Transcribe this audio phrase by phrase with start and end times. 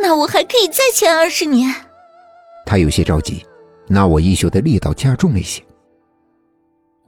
[0.00, 1.72] 那我还可以再签二十年。
[2.64, 3.44] 他有些着急，
[3.86, 5.62] 拿我衣袖的力道加重了一些。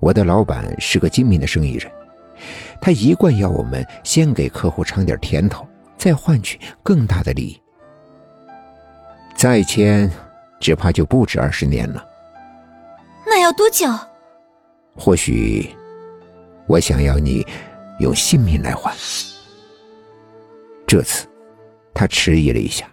[0.00, 1.90] 我的老板是个精明的生意人，
[2.80, 5.66] 他一贯要我们先给客户尝点甜头，
[5.96, 7.62] 再换取更大的利益。
[9.36, 10.10] 再签，
[10.60, 12.04] 只怕就不止二十年了。
[13.24, 13.86] 那要多久？
[14.96, 15.70] 或许，
[16.66, 17.46] 我想要你
[18.00, 18.92] 用性命来换。
[20.86, 21.26] 这次，
[22.02, 22.84] 他迟疑了一下，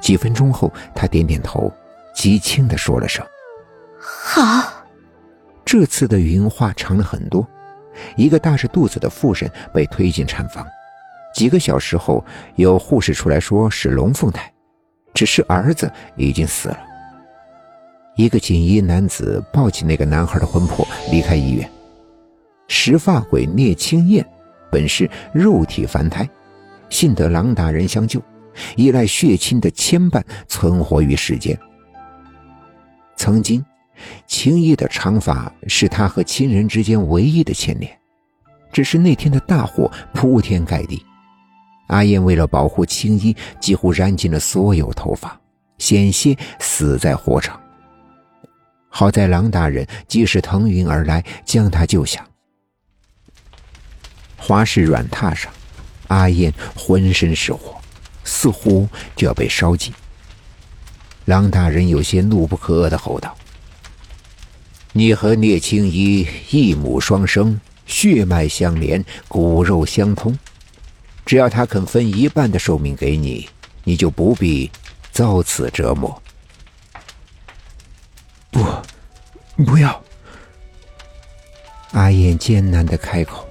[0.00, 1.72] 几分钟后，他点点头，
[2.12, 3.24] 极轻的说了声
[4.00, 4.84] ：“好。”
[5.64, 7.46] 这次的云话长了很多。
[8.16, 10.66] 一个大着肚子的妇人被推进产房，
[11.32, 12.24] 几个小时后，
[12.56, 14.52] 有护士出来说是龙凤胎，
[15.14, 16.78] 只是儿子已经死了。
[18.16, 21.70] 一个锦衣男子抱起那个男孩的魂魄离开医院。
[22.66, 24.26] 石发鬼聂青燕
[24.68, 26.28] 本是肉体凡胎，
[26.90, 28.20] 幸得郎大人相救，
[28.76, 31.58] 依赖血亲的牵绊存活于世间。
[33.16, 33.64] 曾经。
[34.26, 37.96] 青衣的长发是他和亲人之间唯一的牵连，
[38.72, 41.00] 只是那天的大火铺天盖地，
[41.86, 45.38] 阿燕为了保护青衣，几乎燃尽了所有头发，
[45.78, 47.60] 险些死在火场。
[48.88, 52.26] 好在郎大人及时腾云而来，将他救下。
[54.36, 55.52] 华氏软榻上，
[56.08, 57.80] 阿燕浑身是火，
[58.24, 59.92] 似乎就要被烧尽。
[61.26, 63.36] 狼大人有些怒不可遏的吼道。
[64.92, 70.38] 你和聂青衣一母双生，血脉相连，骨肉相通。
[71.24, 73.48] 只要他肯分一半的寿命给你，
[73.84, 74.70] 你就不必
[75.12, 76.20] 遭此折磨。
[78.50, 78.64] 不，
[79.64, 80.02] 不要！
[81.92, 83.48] 阿燕艰难的开口，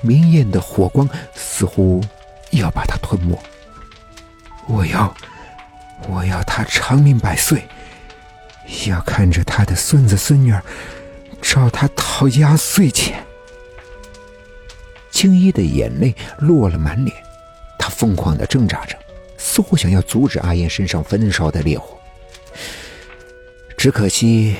[0.00, 2.02] 明艳的火光似乎
[2.50, 3.38] 要把他吞没。
[4.70, 5.12] 我要，
[6.08, 7.66] 我要他长命百岁。
[8.86, 10.62] 要看着他的孙子孙女儿
[11.42, 13.20] 找他讨压岁钱。
[15.10, 17.16] 青衣的眼泪落了满脸，
[17.76, 18.96] 他疯狂的挣扎着，
[19.36, 21.98] 似乎想要阻止阿燕身上焚烧的烈火。
[23.76, 24.54] 只可惜，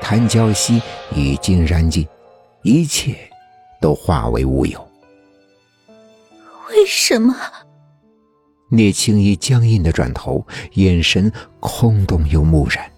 [0.00, 0.80] 檀胶锡
[1.12, 2.06] 已经燃尽，
[2.62, 3.16] 一切
[3.80, 4.88] 都化为乌有。
[6.68, 7.34] 为什么？
[8.70, 12.90] 聂青衣僵硬的转头，眼神空洞又木然。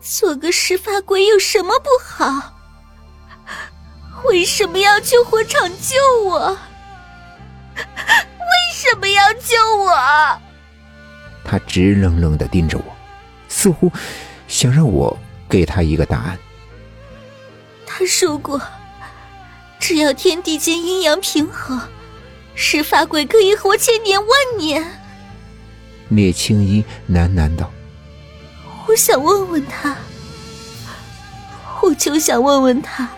[0.00, 2.52] 做个石发鬼有什么不好？
[4.24, 6.50] 为什么要去火场救我？
[7.76, 10.40] 为什么要救我？
[11.44, 12.84] 他直愣愣的盯着我，
[13.48, 13.90] 似乎
[14.48, 15.16] 想让我
[15.48, 16.38] 给他一个答案。
[17.86, 18.60] 他说过，
[19.78, 21.80] 只要天地间阴阳平和，
[22.54, 24.28] 石发鬼可以活千年万
[24.58, 25.00] 年。
[26.08, 27.70] 聂青衣喃喃道。
[28.86, 29.96] 我想问问他，
[31.82, 33.08] 我就想问问他，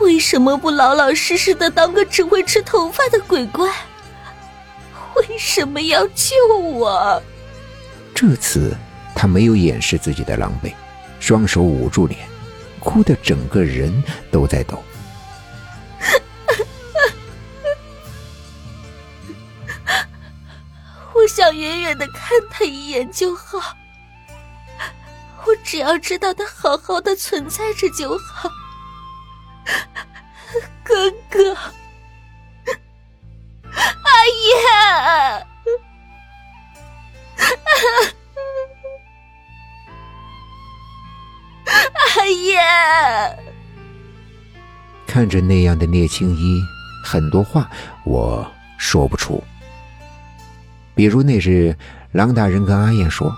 [0.00, 3.70] 为什么不老老实实的当个只会吃头发的鬼怪？
[5.16, 7.22] 为什么要救我？
[8.12, 8.76] 这次
[9.14, 10.72] 他没有掩饰自己的狼狈，
[11.20, 12.18] 双手捂住脸，
[12.80, 14.82] 哭得整个人都在抖。
[21.24, 23.74] 我想远远的看他一眼就好。
[25.46, 28.50] 我只要知道他好好的存在着就好，
[30.82, 31.54] 哥哥，
[33.72, 35.46] 阿燕，
[42.16, 43.38] 阿燕。
[45.06, 46.60] 看着那样的聂青衣，
[47.02, 47.70] 很多话
[48.04, 48.46] 我
[48.76, 49.42] 说不出，
[50.94, 51.76] 比如那日，
[52.12, 53.34] 郎大人跟阿燕说。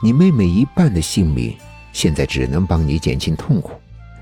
[0.00, 1.56] 你妹妹一半的性命，
[1.92, 3.72] 现在只能帮你减轻痛苦。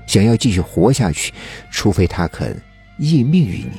[0.07, 1.31] 想要继续活下去，
[1.69, 2.59] 除非她肯
[2.97, 3.77] 义命于你。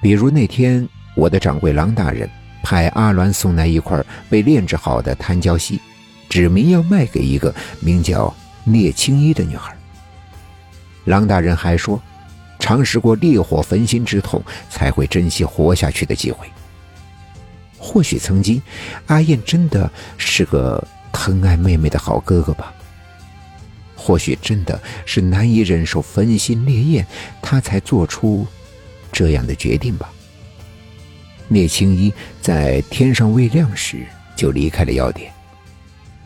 [0.00, 2.26] 比如那天，我的掌柜郎大人
[2.62, 5.78] 派阿鸾送来一块被炼制好的贪胶锡，
[6.30, 8.34] 指明要卖给一个名叫
[8.64, 9.76] 聂青衣的女孩。
[11.04, 12.00] 郎大人还说，
[12.58, 16.46] 尝试过烈火焚心之痛，才会珍惜活下去的机会。
[17.92, 18.62] 或许曾经，
[19.06, 22.72] 阿燕真的是个疼爱妹妹的好哥哥吧。
[23.96, 27.04] 或许真的是难以忍受焚心烈焰，
[27.42, 28.46] 他才做出
[29.10, 30.08] 这样的决定吧。
[31.48, 34.06] 聂青衣在天上未亮时
[34.36, 35.32] 就离开了药店，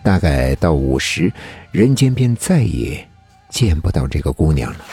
[0.02, 1.32] 大概到午时，
[1.72, 3.08] 人间便再也
[3.48, 4.84] 见不到这个姑娘了。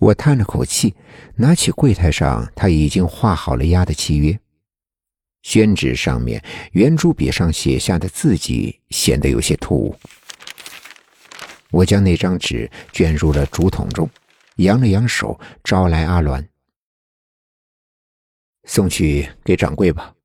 [0.00, 0.92] 我叹了口气，
[1.36, 4.36] 拿起柜台上他已经画好了押的契约。
[5.46, 9.96] 宣纸上面圆珠笔上写下的字迹显得有些突兀。
[11.70, 14.10] 我将那张纸卷入了竹筒中，
[14.56, 16.44] 扬了扬手，招来阿鸾，
[18.64, 20.15] 送去给掌柜吧。